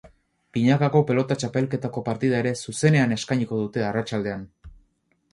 Binakako 0.55 1.01
pelota 1.09 1.35
txapelketako 1.41 2.01
partida 2.07 2.39
ere 2.43 2.53
zuzenean 2.69 3.13
eskainiko 3.17 3.59
dute 3.65 3.83
arratsaldean. 3.91 4.49